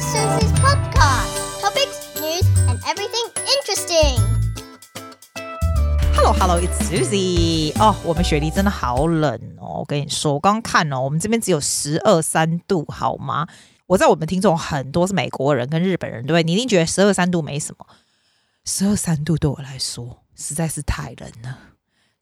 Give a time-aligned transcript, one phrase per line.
[0.00, 1.60] is Susie's podcast.
[1.60, 4.16] Topics, news, and everything interesting.
[6.14, 7.72] Hello, Hello, it's Susie.
[7.74, 9.80] 哦，我们雪梨真的好冷哦！
[9.80, 13.46] 我跟你说，我刚刚看哦，我们这边只有十二三度，好吗？
[13.86, 16.42] 我在我们听众很多是美国人跟日本人，对不对？
[16.44, 17.84] 你一定觉得十二三度没什么，
[18.64, 21.58] 十二三度对我来说实在是太冷了，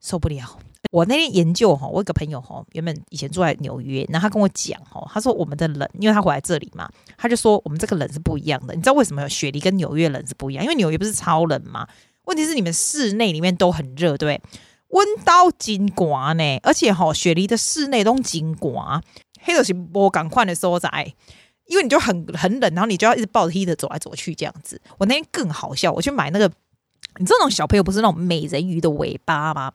[0.00, 0.58] 受不了。
[0.90, 8.74] 我那天研究哈，我有个朋友哈，原本以前住在纽约，然后他跟我讲哈，他说我们的冷，因为他回来这里嘛，他就说我们这个冷是不一样的。
[8.74, 10.64] 你知道为什么雪梨跟纽约冷是不一样？
[10.64, 11.86] 因为纽约不是超冷吗？
[12.24, 14.40] 问题是你们室内里面都很热，对，
[14.88, 19.02] 温到金刮呢，而且哈，雪梨的室内都金刮，
[19.40, 21.12] 黑的是波赶快的所在，
[21.66, 24.80] 因为你就很很冷，然后你就要一直抱着 heater 走来走去这样子。
[24.96, 26.50] 我那天更好笑，我去买那个，
[27.18, 29.72] 你知道那种小朋友不是那种美人鱼的尾巴吗？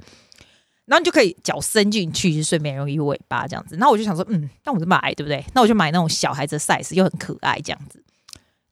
[0.85, 3.77] 然后你就可以脚伸进去，就顺便用鱼尾巴这样子。
[3.77, 5.41] 然后我就想说，嗯，那我就买，对不对？
[5.53, 8.03] 那我就买那种小孩子的 size 又很可爱这样子。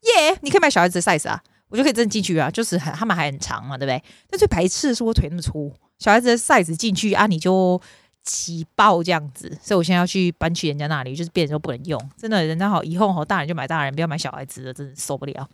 [0.02, 4.04] 耶、你可以买小孩子的 size 啊，我就可以真进去啊，就是很他们还很长嘛，对不对？
[4.30, 7.82] 但最排斥的是我腿那么粗，小孩子的 size 进去啊，你就
[8.24, 9.48] 挤爆这样子。
[9.62, 11.98] 所以我现在要去搬去人家那里，就是变成说不能用。
[12.18, 15.48] 真的，人家好，以后好大人就买大人，不要买小孩子的，真的受不了。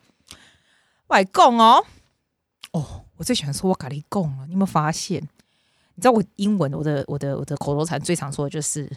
[1.08, 1.86] 外公哦，
[2.72, 5.22] 哦，我最喜欢说我咖喱贡了，你有没有发现？
[5.96, 8.88] 你知道我英文，我的我的我的口头禅最常说的就是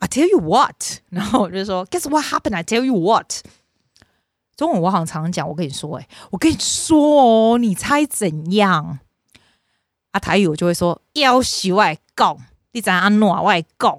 [0.00, 0.74] I tell you what，
[1.10, 2.54] 然后我就说 Guess what happened?
[2.56, 3.42] I tell you what。
[4.56, 6.98] 中文我好像常常讲，我跟你说，哎，我跟你说
[7.52, 8.98] 哦，你猜怎样？
[10.10, 12.36] 啊，台语我就会说要学外讲，
[12.72, 13.98] 你知安诺外讲，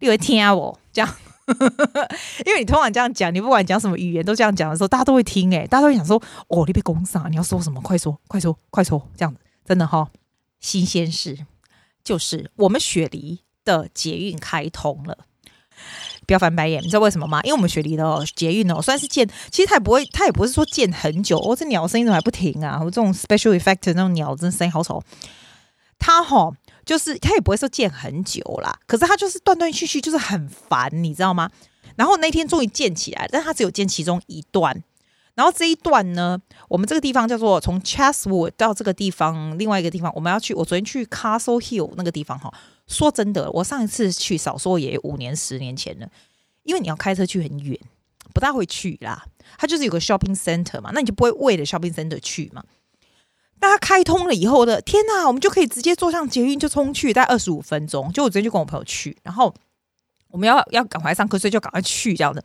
[0.00, 1.14] 你会听我这样，
[2.46, 7.80] 因为你通常这样讲，你不管讲什么语言都这样讲的时候，大家都会听，哎，大家都会想说，哦，你被攻上，你要说什么？
[7.80, 10.08] 快说，快说，快说，这样子，真的哈、
[10.60, 11.38] 新鲜事。
[12.04, 15.18] 就是我们雪梨的捷运开通了，
[16.26, 17.42] 不要翻白眼，你知道为什么吗？
[17.42, 21.54] 因为我们雪梨的捷运哦，算是建，其实它也不会，它也不是说建很久哦。
[21.54, 22.80] 这鸟声音怎么还不停啊？
[22.82, 25.02] 我这种 special effect 那种鸟真声音好丑。
[25.98, 26.56] 它哈、哦，
[26.88, 31.50] 就是它也不会说建很久啦，可是它就是断断续续，就是很烦，你知道吗？
[31.96, 34.82] 然后那天终于建起来，但它只有建其中一段。
[35.34, 40.54] 然后这一段呢，我们这个地方叫做从 Chatswood 到这个地方，另外一个地方我们要去。
[40.54, 42.50] 我昨天去 Castle Hill 那个地方哈，
[42.86, 46.08] 说真的，我上一次去少说也五年、十年前了，
[46.62, 47.78] 因为你要开车去很远，
[48.32, 49.26] 不大会去啦。
[49.58, 52.64] 它就是有个 shopping center 嘛，那你就不会为了 shopping center 去嘛。
[53.60, 58.12] 那它开通了以后的，天哪，我们就可以直接坐上捷运就冲去，大概二十五分钟。
[58.12, 59.52] 就我昨天就跟我朋友去，然后
[60.28, 62.42] 我们要要赶快上课，所以就赶快去这样的。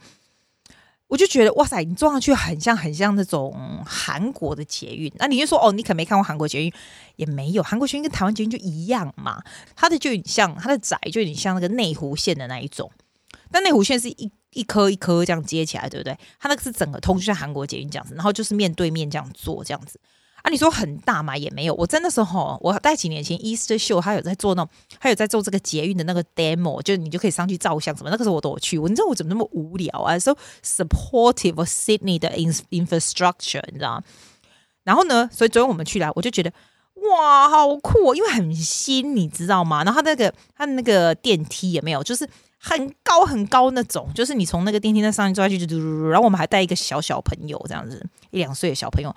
[1.07, 5.12] 我就觉得哇塞，你坐上去很像很像那种韩国的捷运。
[5.18, 6.74] 那你就说哦，你可没看过韩国捷运？
[7.18, 9.44] 也没有，韩国捷运跟台湾捷运就一样嘛。
[9.75, 12.91] 它的就有点像，它的窄就有点像那个内湖线的那一种。
[13.51, 16.18] 但内湖线是一一颗一颗这样接起来，对不对？
[16.40, 20.00] 它那个是整个通，就像韩国捷运这样子，然后就是面对面这样坐这样子。
[20.44, 21.38] 啊，你说很大嘛？
[21.38, 21.74] 也没有。
[21.76, 28.09] 我在那时候，我在几年前 Easter Show，他有在做那种，他有在做这个捷运的那个 demo，就你就可以上去照相什么。
[28.09, 28.78] 那个时候我都有去。
[28.78, 32.30] 我你知道我怎么那么无聊啊？So supportive of Sydney 的
[32.72, 34.04] infrastructure，你知道？
[34.84, 36.52] 然后呢，所以昨天我们去了，我就觉得
[37.10, 39.86] 哇，好酷哦，因为很新，你知道吗？
[39.86, 42.28] 然后他那个他那个电梯也没有，就是
[42.58, 46.10] 很高很高那种，就是你从那个电梯那上面坐下去，就嘟嘟嘟。
[46.10, 49.16] 然后我们还带一个小小朋友，这样子一两岁的小朋友。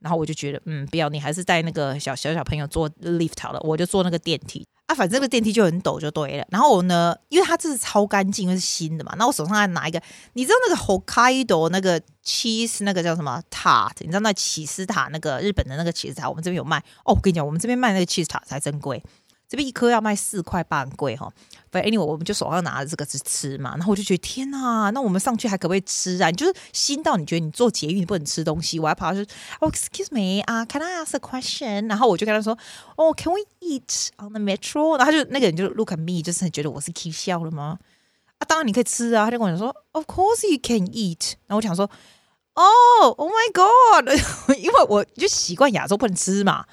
[0.00, 6.46] 然后我就觉得，嗯，不要，你还是带那个小小小朋友坐 lift 好了，我就坐那个电梯啊，反正那个电梯就很陡，就对了。
[6.50, 10.00] 然后我呢，因为它这是超干净，因为是新的嘛，那我手上还拿一个，
[10.34, 13.92] 你知道那个 Hokkaido 那个 cheese 那个叫什么 tart？
[14.00, 17.14] 你知道那起司塔那个日本的那个起司塔，我们这边有卖哦。
[17.14, 19.02] 我跟你讲，我们这边卖那个起司塔才真贵。
[19.48, 21.32] 这边一颗要卖四块半，贵哈。
[21.70, 23.76] 反正 anyway，我们就手上拿着这个去吃嘛。
[23.76, 26.30] 然后我就觉得天呐，那我们上去还可不可以吃啊？
[26.30, 29.26] 你就是新到你觉得你做捷运不能吃东西，我还跑去说
[29.60, 31.88] 哦，excuse me 啊，can I ask a question？
[31.88, 32.56] 然后我就跟他说
[32.96, 34.96] 哦，can we eat on the metro？
[34.96, 37.78] 然后他就那个人就 look at me，就是觉得我是 keep 笑了吗？
[38.38, 39.26] 啊，当然你可以吃啊。
[39.26, 41.34] 他就跟我讲说，of course you can eat。
[41.46, 41.88] 然后我想说，
[42.54, 42.62] 哦
[43.16, 44.08] ，oh my god，
[44.58, 46.64] 因为我就习惯亚洲不能吃嘛。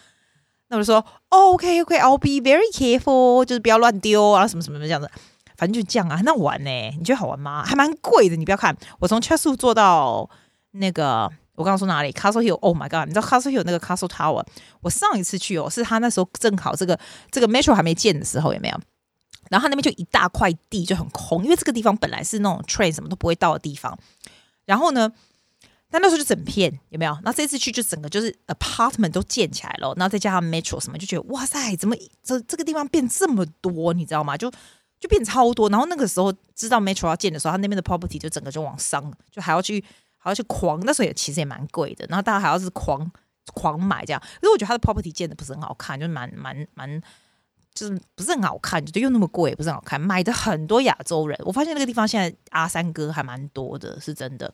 [0.74, 5.08] 那我就说、，OK OK，I'll、be very careful，就是不要乱丢啊，什么什么这样子，
[5.56, 6.70] 反正就这样啊，很好玩呢。
[6.98, 7.64] 你觉得好玩吗？
[7.64, 10.28] 还蛮贵的，你不要看，我从 Chatswood 坐到
[10.72, 14.44] 那个，我刚刚说哪里？Castle Hill，Oh my god，你知道 Castle Hill 那个 Castle Tower？
[14.82, 17.00] 我上一次去哦，是他那时候正好这个
[17.30, 18.80] 这个 Metro 还没建的时候，有没有？
[19.52, 23.96] 然后他那边就一大块地就很空，因为这个地方本来是那种 train 什么都不会到的地方，
[24.66, 25.12] 然后呢？
[25.94, 27.16] 但那时候就整片有没有？
[27.22, 33.94] 那这次去就整个就是 apartment 都建起来了，然后再加上 metro 什么，就觉得哇塞，怎么这这个地方变这么多？
[33.94, 34.36] 你知道吗？
[34.36, 34.50] 就
[35.00, 35.70] 就变超多。
[35.70, 39.84] 然后那个时候知道 metro 要建的时候，他那边的 property 就整个就往上，就还要去
[40.18, 43.12] 还要去狂，那时候也其实也蛮贵的，然后大家还要是狂
[43.54, 44.20] 狂买这样。
[44.20, 47.00] 可是我觉得他的 property 建的不是很好看，就蛮蛮蛮，
[47.76, 50.02] 就是不是很好看，就又那么贵，不是很好看。
[50.02, 54.52] 买的很多亚洲人，我发现那个地方现在阿三哥还蛮多的，是真的。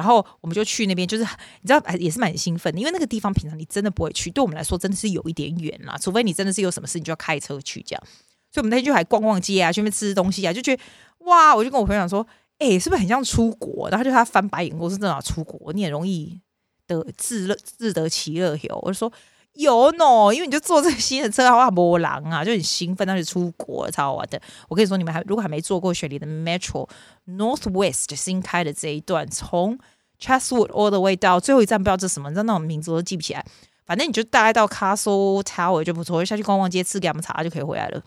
[0.00, 1.22] 然后我们就去那边，就是
[1.60, 8.02] 你知道，也是蛮兴奋的，因为那个地方平常你真的不会去，对我们来说真的是有一点远啦，除非你真的是有什么事，你就要开车去这样。
[8.50, 10.82] 所以我们那天就还逛逛街啊，去那边吃东西啊，就觉得
[11.18, 12.26] 哇，我就跟我朋友讲说，
[12.58, 13.90] 哎、是不是很像出国？
[13.90, 16.40] 然后就他翻白眼，我是真的出国，你也容易
[16.86, 18.78] 得自乐自得其乐哟。
[18.82, 19.12] 我就说
[19.54, 24.40] 有喏，因为你就坐这个新的车，哇，波浪啊，就很兴奋，那就出国超好玩的。
[24.68, 26.88] 我跟你说，你们还如果还没坐过雪梨的 Metro
[27.26, 29.78] Northwest 新开的这一段，从
[30.20, 33.44] Chatswood all the way 到最后一站，不知道这什么，你知道那种名字都记不起来。
[33.84, 38.02] 反正你就大概到 Castle Tower 就不错，下去逛逛街，吃个下午茶就可以回来了。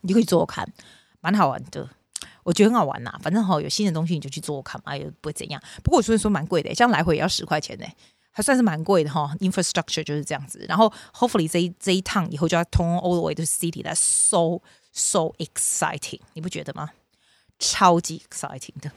[0.00, 0.66] 你就可以坐看，
[1.20, 1.86] 蛮好玩的，
[2.44, 3.12] 我觉得很好玩呐。
[3.22, 5.62] 反正哈，有新的东西你就去做看嘛，也不会怎样。
[5.84, 7.86] 不过我说说蛮贵的，像来回也要十块钱呢，
[8.32, 9.32] 还算是蛮贵的哈。
[9.38, 10.64] Infrastructure 就是这样子。
[10.68, 14.62] 然后 Hopefully 这一这一趟以后就要通 all the way to city，That's so
[14.92, 16.90] so exciting，你不觉得吗？
[17.58, 18.90] 超级 exciting 的。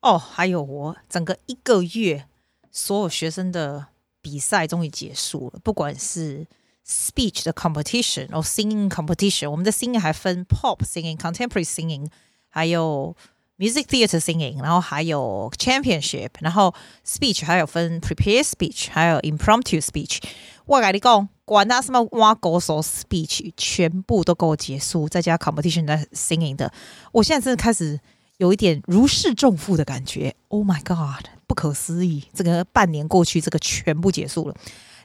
[0.00, 2.26] 哦，还有我整个一个月，
[2.70, 3.86] 所有学生的
[4.20, 6.46] 比赛终于结束了，不管是
[6.86, 12.08] speech 的 competition，或 singing competition，我们的 singing 还分 pop singing、contemporary singing，
[12.48, 13.16] 还有
[13.58, 16.74] music theater singing，然后还有 championship，然后
[17.06, 20.18] speech 还有分 prepare speech，还有 impromptu speech。
[20.64, 26.72] 我跟你讲，管他什么挖狗手 speech，全部都给我结束，再加 competition 的 singing 的，
[27.12, 28.00] 我现在真的开始。
[28.38, 32.22] 有一点如释重负的感觉，Oh my God，不可思议！
[32.34, 34.54] 这个半年过去，这个全部结束了。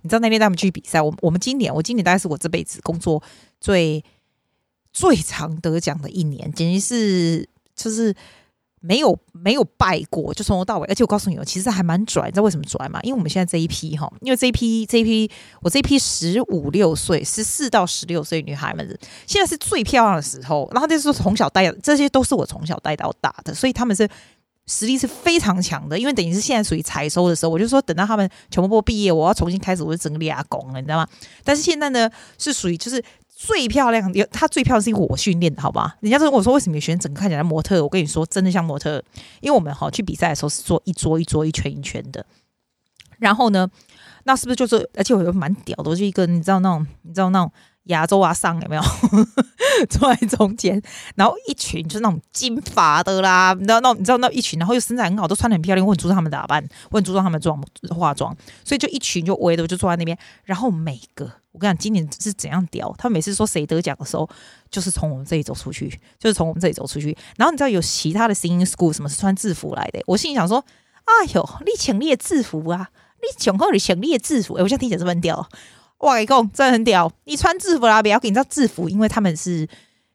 [0.01, 3.24] 你知道那天带他们去比赛，我我们今年，我今年大概是我这辈子工作
[3.62, 4.04] 最
[4.92, 8.13] 最常得奖的一年，简直是就是。
[8.83, 10.88] 没有没有败过，就从头到尾。
[10.88, 13.00] 而且我告诉你哦，其实还蛮拽，你知道为什么拽吗？
[13.04, 15.30] 因为我们现在这一批哈，因为这一批这一批
[15.62, 20.68] 我这一批十五六岁、十四到十六岁女孩们，现在是最漂亮的时候。
[20.74, 24.10] 然后这是从小带，这些都是我从小带到大的，所以他们是
[24.66, 26.00] 实力是非常强的。
[26.00, 31.07] 因为等于是现在属于采收的时候，我就说等到他们全部毕业，我要重新开始，我就整个立功了，你知道吗？
[31.44, 33.04] 但是现在呢，是属于就是。
[33.43, 35.97] 最漂亮，有她最漂亮是因为我训练的，好吧？
[36.01, 37.81] 人家说我说，为什么你选整个看起来模特？
[37.81, 39.03] 我跟你说，真的像模特，
[39.39, 42.23] 因为我们哈去比赛的时候是坐一桌一桌一圈一圈的。
[43.17, 43.67] 然后呢，
[44.25, 44.88] 那是不是就是？
[44.93, 47.51] 而且我又蛮屌的，我就一个你知道那种，你知道那种。
[47.86, 48.81] 亚洲啊，上有没有
[49.89, 50.81] 坐在中间？
[51.16, 60.18] 然后一群就是那种金发的啦，你知道那你知道那一群，然后又身材很好，都穿得很漂亮，我很注重他们打扮，我很注重他们妆化妆，所以就一群就围着就坐在那边。
[60.44, 62.94] 然后每个我跟你讲，今年是怎样屌？
[62.98, 64.30] 他们每次说谁得奖的时候，
[64.69, 65.89] 就是从我们这里走出去，
[66.19, 67.18] 就是从我们这里走出去。
[67.36, 70.01] 然后你知道有其他的 singing school 什么是穿制服来的？
[70.06, 70.63] 我心里想说，
[71.04, 72.89] 哎呦，你请列制服啊，
[73.22, 75.50] 你请后你请列制服，哎，我现在听起来是不是很屌？
[76.01, 77.12] 哇，一共真的很屌！
[77.25, 79.68] 你穿制服啦，不要给你知道制服，因为他们是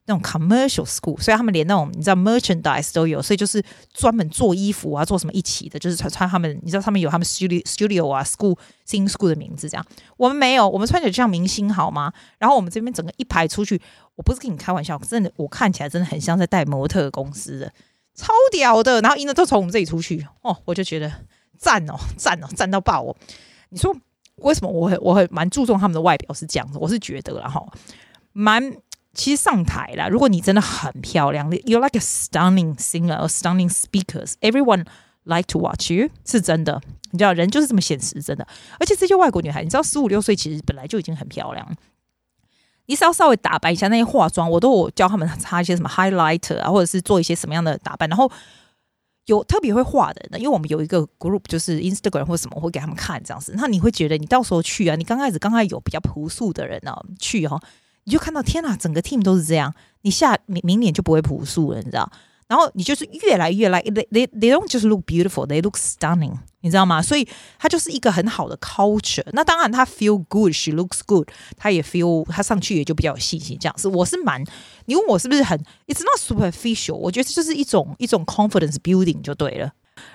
[0.07, 3.63] 那种 commercial school，所以他们连那种你知道 merchandise 都有，所以就是
[3.95, 9.87] 专门做衣服啊，做什么一起的，就是穿穿他们，你知道他们有他们 studio studio 啊，school sing school 的名字这样。
[10.17, 12.13] 我们没有，我们穿起来就像明星好吗？
[12.39, 13.81] 然后我们这边整个一排出去，
[14.17, 17.73] 我不是跟你开玩笑，真的，我看起来真的很像在带模特公司的，
[18.15, 19.01] 超屌的。
[19.01, 21.13] 然后赢的都从我们这里出去哦，我就觉得
[21.57, 23.17] 赞哦，赞哦，赞到爆哦！
[23.69, 23.97] 你说。
[24.43, 26.79] 为什么我很我很蛮注重他们的外表是这样子？
[26.79, 27.67] 我是觉得然后
[28.33, 28.77] 蛮
[29.15, 34.85] 其实上台啦，如果你真的很漂亮，You like a stunning singer or stunning speakers，everyone
[35.25, 36.81] like to watch you，是真的。
[37.13, 38.47] 你知道人就是这么现实，真的。
[38.79, 41.67] 而且这些外国女孩，你知道十五六岁其实本来就已经很漂亮，
[42.87, 48.31] 你只要稍微打扮一下那些化妆，我都有教他们擦一些什么 highlighter 啊，或者是做一些什么样的打扮，然后。
[49.27, 53.55] 有特别会画的人，因为我们有一个 group，就是 Instagram 或者什么会给他们看这样子。
[53.57, 57.61] 那你会觉得，你到时候去啊，你刚开始刚开始有比较朴素的人啊去啊，
[58.05, 59.75] 你就看到天哪，整个 team 都是这样。
[60.03, 62.11] 你下明明年就不会朴素了，你知道？
[62.49, 66.33] 然后你就是越来越来，they they they don't just look beautiful, they look stunning，
[66.67, 67.01] 你知道吗？
[67.01, 67.27] 所以
[67.59, 69.25] 它就是一个很好的 culture。
[69.33, 73.57] 那当然，他 feel good，she looks good，他也 feel，他上去也就比较有信心。
[73.59, 74.43] 这样子，我是蛮，
[74.87, 75.57] 你问我是不是很
[75.87, 79.71] ，it's not superficial，我觉得这就是一种一种 confidence building 就对了。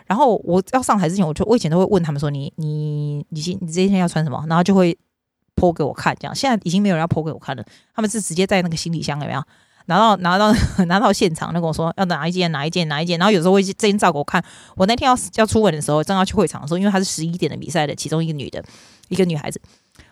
[0.05, 4.43] 然后我要上台之前，我就我以前都会问他们说，你你你今你这一天要穿什么？
[4.47, 4.95] 然后就会
[5.55, 6.35] po 给我看，这样。
[6.35, 7.65] 现在已经没有人要 po 给我看了，
[7.95, 9.41] 他们是直接在那个行李箱，里面？
[9.91, 10.53] 拿到拿到
[10.87, 14.41] 拿到现场，他跟我说要哪一件哪一件哪一件，然后有时候会这件照给我看。
[14.77, 18.63] 我那天要要出门的时候，正要去会场的时候，因为她是十一点的比赛的其中一个女的，
[19.09, 19.61] 一个女孩子，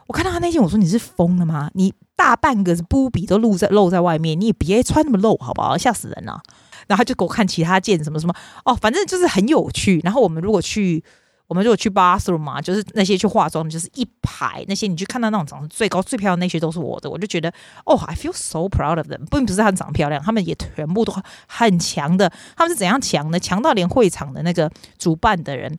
[0.07, 1.71] 我看到她那件，我说你是疯了吗？
[1.73, 5.77] 你大半个是布比都露在露在外面，你也别穿那么露好不好？
[5.77, 6.41] 吓死人了！
[6.87, 8.33] 然后他就给我看其他件什么什么
[8.65, 10.01] 哦，反正就是很有趣。
[10.03, 11.03] 然后我们如果去，
[11.49, 17.51] 我们如果去 bathroom 嘛，就是那些去化妆，就是一排那些你去看到那种长得最高最漂亮那些都是我的，我就觉得
[17.85, 19.25] 哦，I feel so proud of them。
[19.31, 21.11] 并不是他们长得漂亮，他们也全部都
[21.47, 22.31] 很强的。
[22.55, 23.39] 他们是怎样强的？
[23.39, 25.77] 强到连会场的那个主办的人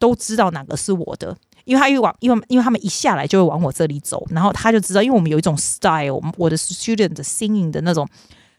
[0.00, 1.36] 都知道哪个是我的。
[1.64, 8.08] 因为他一往，因为因为他们一下来就会往我这里走，然后他就知道，因为我们有一种 style，我的 student 的 singing 的那种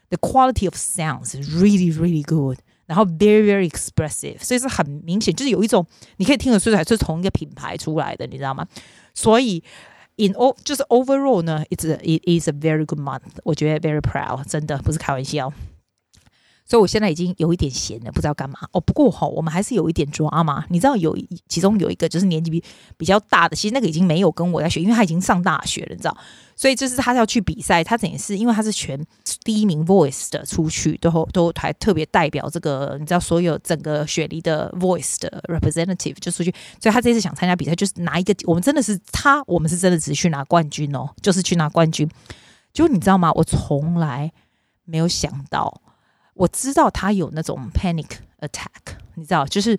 [0.09, 5.85] the quality of sounds is really really good，然后 very very expressive，所以是很明显，就是有一种
[6.17, 8.65] 你可以听得出来是同一个品牌出来的，你知道吗？
[9.13, 9.63] 所以
[10.15, 15.53] in all 就是 overall 呢，it's it is a very good month，我觉得 very proud，真的不是开玩笑。
[16.67, 18.81] 所以我现在已经有一点闲了，不知道干嘛哦。
[18.81, 20.65] 不过哈，我们还是有一点抓嘛。
[20.69, 22.61] 你知道有其中有一个就是年纪比
[22.97, 26.17] 比较大的，其实那个已经没有跟我在学，因为他已经上大学了，你知道。
[26.57, 28.99] 所以就是他要去比赛，他等于是因为他是全
[29.45, 36.53] 第一名 voice 的出去，都都还特别代表这个，你知道所有整个雪梨的 voice 的 representative 就出去。
[36.81, 42.09] 所以他这次想参加比赛，就是拿一个我们真的是他，我们是真的只是去拿冠军哦，就是去拿冠军。
[42.73, 43.31] 就你知道吗？
[43.33, 44.33] 我从来
[44.83, 45.81] 没有想到。
[46.37, 48.07] 我知道他有那种 panic
[48.39, 49.77] attack，你知道，就是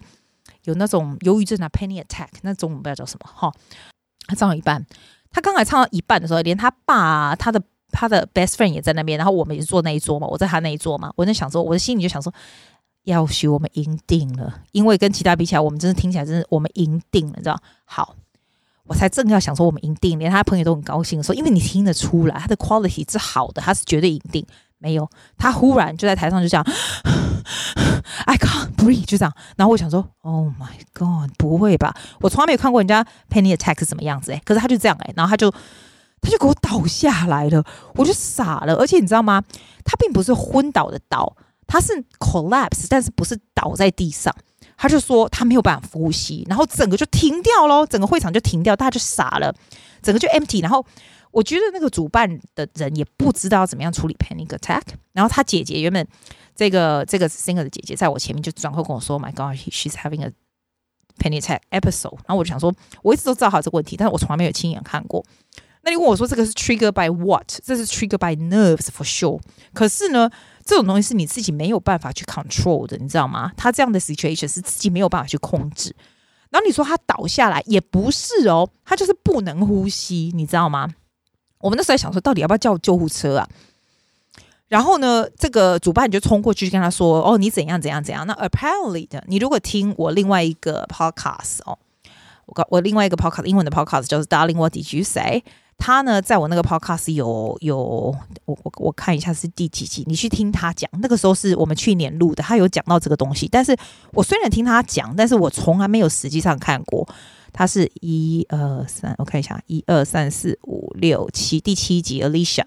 [0.64, 3.52] 有那种忧郁症啊，panic attack，那中文不知道叫什么哈。
[4.26, 4.84] 他唱到一半，
[5.30, 12.32] 他刚才唱到一半的时候，连他爸、他的他的 best friend 也在那边，然后我们也是坐那一桌嘛，我在他那一桌嘛，我在想说，我的心里就想说，
[13.04, 17.58] 要许我们赢定了，因为跟其他比起来，我们真的听起来真的我们赢定了，你知道？
[17.86, 18.16] 好，
[18.84, 24.44] 我才正要想说我们赢定，连他朋友都很高兴说，因为你听得出来他的 quality 是好的，他是绝对赢定。
[24.80, 26.64] 没有，他忽然就在台上就这样
[28.26, 29.34] ，I can't breathe，就这样。
[29.56, 31.94] 然后我想说，Oh my God，不会吧？
[32.20, 35.50] 我从来没有看过人家 panic attack 是什么样子诶，可是他就这样诶，然后他就
[36.20, 38.74] 他就给我倒下来了，我就傻了。
[38.76, 39.42] 而且你知道吗？
[39.84, 44.32] 他并不是昏倒的倒，他是 collapse，但是不是倒在地上。
[44.76, 49.52] 他就说他没有办法呼吸，然后整个就停掉喽，整个会场就停掉，大家就傻了，
[50.00, 50.86] 整个就 empty，然后。
[51.30, 54.82] 我觉得那个主办的人也不知道怎么样处理 panic attack。
[55.12, 56.06] 然后他姐姐原本
[56.54, 60.32] 这个这个 singer 的姐姐在我前面就转头跟我说：“My God, she's having a
[61.18, 65.24] panic attack episode。”然后我就想说，我一直都知道好这个问题，但是我从来没有亲眼看过。
[65.82, 67.46] 那你问我说这个是 trigger by what？
[67.62, 69.40] 这是 trigger by nerves for sure。
[69.72, 70.28] 可是呢，
[70.64, 73.52] 这种东西是你自己没有办法去 control 的，你知道吗？
[73.56, 75.94] 他这样的 situation 是自己没有办法去控制。
[76.50, 80.88] 然后你说他倒下来也不是哦，他就是不能呼吸，你知道吗？
[81.60, 83.48] 我们那时候在想说，到底要不要叫救护车啊？
[84.68, 91.78] 然后呢，这个主办就冲过去跟他说：“哦，你怎样怎样怎样。”那 apparently 的，你如果听我另外一个 podcast 哦，
[92.44, 95.42] 我我另外一个 podcast 英文的 podcast 就是 Darling What Did You Say？
[95.78, 100.90] 他呢，在我那个 podcast 有有我我我看一下是第几集，你去听他讲。
[101.00, 103.48] 那个时候是我们去年录的，他有讲到这个东西。
[103.48, 103.74] 但是
[104.12, 107.08] 我虽然听他讲，但是我从来没有实际上看过。
[107.52, 112.64] 他是一二三，我看一下，一二三四五六七，第七集，Alicia，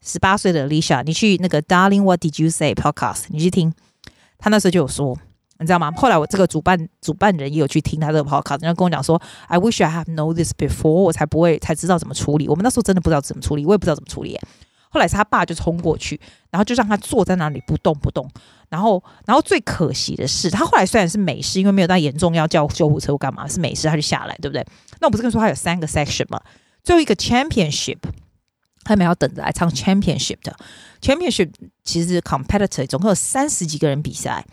[0.00, 3.72] 十八岁的 Alicia，你去那个 Darling What Did You Say Podcast，你去听，
[4.38, 5.18] 他那时候就有说，
[5.58, 5.90] 你知道吗？
[5.92, 12.48] 后来我这个主办主办人也有去听他这个 Podcast，然后跟我讲说，I wish I have known this before，我才不会才知道怎么处理。
[12.48, 14.38] 我们那时候真的不知道怎么处理，我也不知道怎么处理。
[14.90, 18.30] 后来是他爸就冲过去，然后就让他坐在那里不动不动。
[18.68, 24.66] 然后，然后最可惜的是，他后来虽然是没事，因为没有到严重要叫救护车或干嘛，是没事，他就下来，对不对？
[25.00, 26.40] 那我不是跟你说他有三个 section 吗？
[26.82, 27.98] 最后一个 championship，
[28.82, 30.56] 他们要等着来唱 championship 的
[31.00, 31.50] championship，
[31.84, 34.44] 其实 competitor 总共有三十几个人比赛，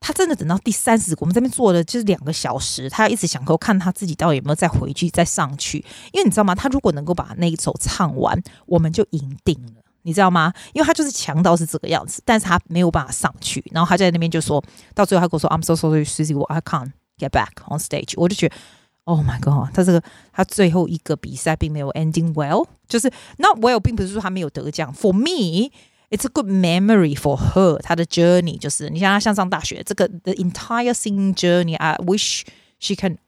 [0.00, 5.78] 他真的等到第三十，我们这边坐了就是两个小时，他一直想说看他自己到底有没有再回去再上去，
[6.12, 6.54] 因为你知道吗？
[6.54, 9.82] 他如果能够把那一首唱完，我们就赢定了。
[10.02, 10.52] 你知道吗？
[10.72, 14.62] 因为他就是强到是这个样子，但是他没有办法上去，然后他在那边就说
[14.94, 18.54] 到最后，他跟我说：“I'm so sorry, Susie, I can't get back on stage。”我就觉得
[19.02, 20.00] ，Oh my God，他这个
[20.32, 24.94] 他最后一个比赛并没有 ending well，就是 not well，并不是说他没有得奖。
[24.94, 25.72] For me,
[26.10, 27.78] it's a good memory for her。
[27.78, 32.42] 她的 journey 就是你像她像上大学这个 the entire singing journey, I wish
[32.78, 33.18] she can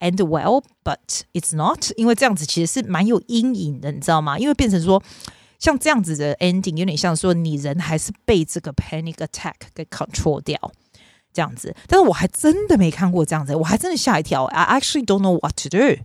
[0.00, 4.38] end well, but it's not，因为这样子其实是蛮有阴影的，你知道吗？
[4.38, 5.02] 因为变成说。
[5.60, 10.56] 像这样子的 ending 有点像说你人还是被这个 panic attack 给 control 掉
[11.32, 14.44] 这样子，但是我还真的没看过这样子，我还真的吓一跳。
[14.44, 16.00] I actually don't know what to do，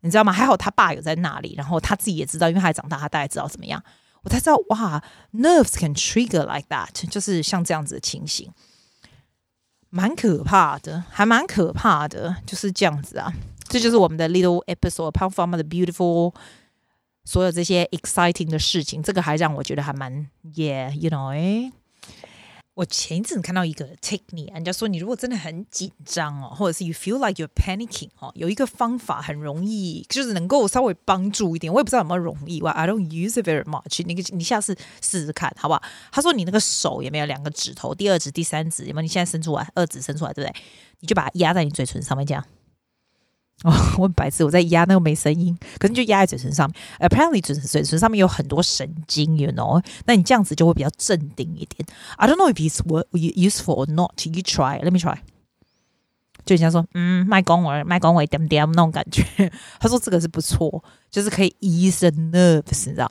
[0.00, 0.32] 你知道吗？
[0.32, 3.84] 还好他爸有在那里，然后他自己也知道，因为他还长大，他大概知道怎么样。
[4.27, 8.51] 我才知道哇，nerves can trigger like that，就是像这样子的情形，
[9.89, 13.33] 蛮可怕的，还蛮可怕的，就是这样子啊。
[13.67, 16.33] 这就是我们的 little episode，apart from the beautiful。
[17.25, 21.71] 所有这些 exciting 的事情，这个还让我觉得还蛮，yeah，you know，哎，
[22.78, 31.72] 我前一阵看到一个 technique，人家说你如果真的很紧张哦，或者是 you feel like you're panicking 哦，有一个方法很容易，就是能够稍微帮助一点。
[31.72, 34.04] 我也不知道有没有容易哇，I don't use it very much。
[34.06, 35.82] 你你下次试试看好不好？
[36.12, 39.02] 他说你那个手有没有两个指头，第二指、第三指有没有？
[39.02, 40.62] 你现在伸出来，二指伸出来，对不对？
[41.00, 42.44] 你就把它压在你嘴唇上面这样。
[43.64, 47.10] 哦， 问白字，我在压那个没声音，可是就压在嘴唇上面。
[47.10, 49.82] Apparently，嘴嘴唇上面有很多神经，you know？
[50.06, 51.84] 那你这样子就会比较镇定一点。
[52.16, 52.80] I don't know if it's
[53.34, 54.24] useful or not.
[54.24, 54.80] You try.
[54.80, 55.18] Let me try.
[56.46, 59.24] 就人家说，嗯，麦讲话，麦讲话，点点那种感觉。
[59.80, 63.10] 他说这个是不错，就是可以 ease the nerves，你知道。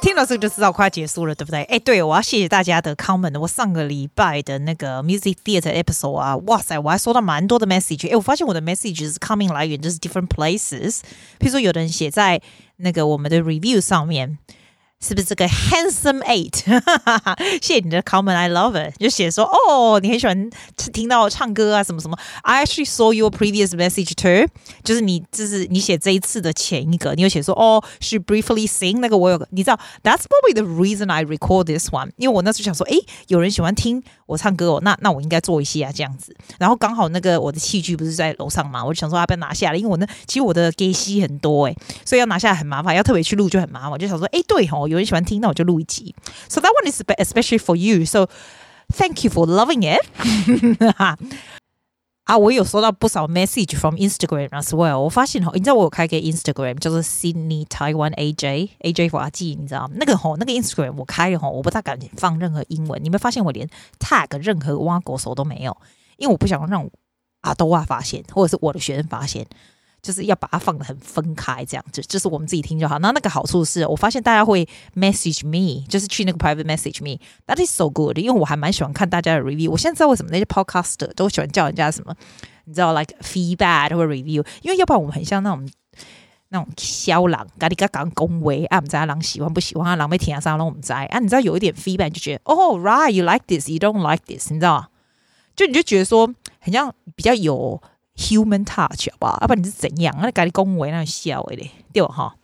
[0.00, 1.62] 听到这个就知道快结束了，对不对？
[1.64, 3.38] 哎，对，我要谢谢大家的 comment。
[3.38, 8.08] 我上个礼拜的那个 music theater episode 啊，哇塞，我还收到蛮多的 message。
[8.10, 11.00] 哎，我发现我的 message 是 coming 来源就是 different places。
[11.38, 12.40] 譬如说，有的人写在
[12.76, 14.38] 那个我们的 review 上面。
[15.00, 16.64] 是不是这个 handsome eight？
[17.62, 18.98] 谢谢你的 comment，I love it。
[18.98, 20.50] 就写说哦，你很喜欢
[20.92, 22.18] 听到我唱歌啊，什么什么。
[22.42, 24.48] I actually saw your previous message too，
[24.82, 36.34] 就是你就是你写这一次的前一个，你有写说哦，she briefly sing 那个我有，你知道，That's probably the reason I record this one，因为我那时候想说，诶，有人喜欢听我唱歌哦，那那我应该做一些啊这样子。
[36.58, 43.90] 然后刚好那个我的器具不是在楼上嘛，我就想说要不要拿下来，因为我那其实我的 gay 吸很多诶，所以要拿下来很麻烦，要特别去录就很麻烦。
[43.92, 44.87] 我就想说，诶，对吼。
[44.87, 46.15] 有人喜欢听，那我就录一集。
[46.49, 48.05] So that one is especially for you.
[48.05, 48.27] So
[48.93, 50.01] thank you for loving it.
[52.25, 54.97] 啊，我有收到不少 message from Instagram as well。
[54.97, 59.93] 我发现哈，你知道我有开个 Instagram 叫做 Sydney Taiwan AJ AJ for 阿记，你知道吗？
[59.97, 63.03] 那个吼，那个 Instagram 我开了吼，我不大敢放任何英文。
[63.03, 63.67] 你们发现我连
[63.99, 65.75] tag 任何挖狗手都没有，
[66.15, 66.89] 因为我不想让
[67.41, 69.45] 阿多啊发现，或者是我的学生发现。
[70.08, 72.98] 就是要把它放得很分开，这样子，就是我们自己听就好。
[73.00, 78.16] 那那个好处是我发现大家会 message me，就是去那个 private message me，that is so good。
[78.16, 79.70] 因为我还蛮喜欢看大家的 review。
[79.70, 82.14] 我现在知道为什么那些 podcaster 都喜欢叫人家什么，
[82.64, 85.68] 你知道，like feedback 或 review，因为要不然我们很像那种
[86.48, 94.88] 那种肖狼，咖喱咖讲恭维啊，我们知道狼喜欢不喜欢啊，狼被填上了我们在啊，你知道有一点 feedback 就觉得哦，right，you like this，you don't like this，你知道吗？
[95.54, 97.78] 就你就觉得说很像比较有。
[98.18, 99.38] Human touch 好不好？
[99.42, 100.14] 要不然你是怎样？
[100.20, 102.08] 那赶紧恭维那笑诶嘞，对吧？
[102.08, 102.34] 哈。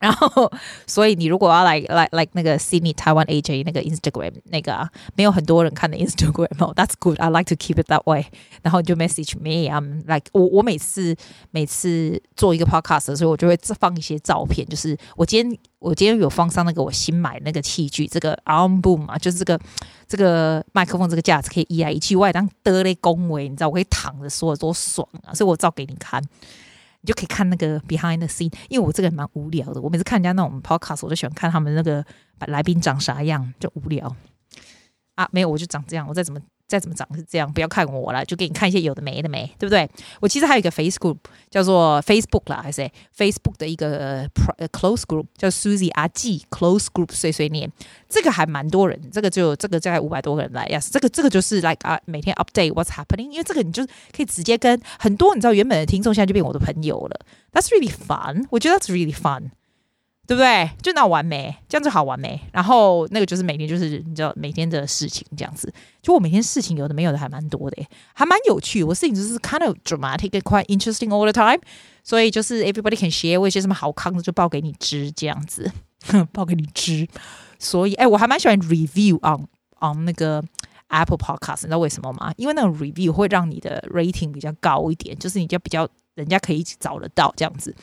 [0.00, 0.50] 然后，
[0.86, 7.18] 所以你如果要来来来那个 Sydney Taiwan AJ 那个 Instagram 那个啊，没有很多人看的 Instagram 哦，That's good.
[7.18, 8.26] I like to keep it that way.
[8.62, 9.70] 然后你就 message me.
[9.72, 11.16] I'm like 我我每次
[11.52, 19.58] 每次做一个 podcast 的时候，我就会放一些照片，就是我今天我今天有放上那个我新买那个器具，这个 arm boom 嘛，就是这个
[20.06, 26.22] 这个麦克风这个架子可以一来一去，外当得嘞恭维，你知道我可以躺着说多爽啊，所以我照给你看。
[27.04, 29.82] 你就可以看那个 behind the scene，因为我这个人蛮无聊的。
[29.82, 32.02] 我每次看人家那种 podcast，我就喜欢看他们那个
[32.46, 34.16] 来宾长啥样，就无聊
[35.16, 35.28] 啊。
[35.30, 36.40] 没有，我就长这样，我再怎么。
[36.66, 39.88] 再怎么长是这样，不要看我了，就给你看一些有的没的没，对不对？
[40.20, 41.16] 我其实还有一个 Facebook
[41.50, 44.28] 叫做 Facebook 啦，还是 Facebook 的一个
[44.72, 47.70] close group 叫 Susie 阿季 close group 碎碎念，
[48.08, 57.20] 这个还蛮多人，这个就这个大概五百多个人来，yes，这个这个就是 like 啊，每天 update what's happening，因为这个你就可以直接跟很多你知道原本的听众现在就变我的朋友了
[57.52, 59.50] ，That's really fun，我觉得 That's really fun。
[60.26, 60.70] 对不对？
[60.82, 62.40] 就那完美，这样子好完美。
[62.52, 65.72] 然后那个就是每天就是你知道每天的事情这样子。
[66.00, 67.84] 就我每天事情有的没有的还蛮多的，
[68.14, 68.82] 还蛮有趣。
[68.82, 71.60] 我事情就是 kind of dramatic quite interesting all the time。
[72.02, 75.70] 所以就是 everybody can share，我一些什么好康的就报给你知这样子，
[76.32, 77.06] 报给你知。
[77.58, 79.46] 所以哎，我还蛮喜欢 review on
[79.80, 80.42] on 那个
[80.88, 82.32] Apple Podcast，你知道为什么吗？
[82.36, 87.74] 因为那个 review 会让你的 rating 比较高一点，就是你就比较人家可以找得到这样子。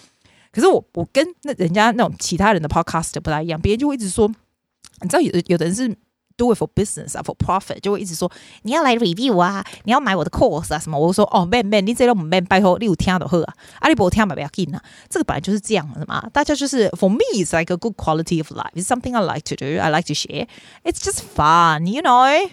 [0.51, 4.27] 可是我我跟那人家那种其他人的 podcast 不太一样，别人就会一直说，
[5.01, 5.87] 你知道有有的人是
[6.37, 8.31] do it for business 啊 for profit，就会一直说
[8.63, 18.73] 你要来 review 啊，你要买我的 course 啊什么，我就说哦，man man，你这都不 man，拜托你有听就好啊，阿里伯听嘛不要紧啊，这个本来就是这样的嘛，大家就是 for me it's like a good quality of life,
[18.73, 20.47] it's something I like to do, I like to share,
[20.83, 22.49] it's just fun, you know,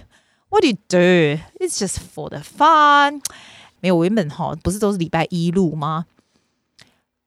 [0.50, 1.40] what do you do?
[1.58, 3.20] It's just for the fun。
[3.80, 6.06] 没有，我原本哈不是都是礼拜一录吗？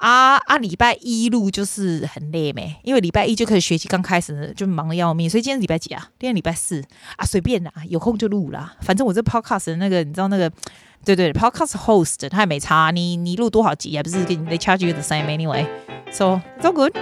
[0.01, 6.09] 啊啊，礼、拜一路就是很累没，因为礼拜一就可以学习，刚开始就忙得要命，所以今天礼拜几啊？
[6.19, 6.83] 今天礼拜四
[7.17, 8.75] 啊，随便啦，有空就录啦。
[8.81, 10.51] 反正我这 podcast 的那个，你知道那个，
[11.05, 15.67] 对对 ,，podcast host 他也没差，你你录多少集也不是给你 charge you the same anyway。
[16.11, 16.93] So it's all good.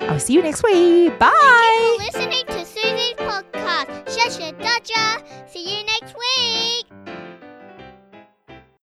[0.00, 1.18] I'll see you next week.
[1.18, 1.32] Bye.
[1.98, 3.88] Listening to Susie's podcast.
[4.06, 5.16] 谢谢大家。
[5.50, 6.85] See you next week.